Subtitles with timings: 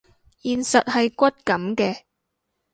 [0.41, 2.05] 現實係骨感嘅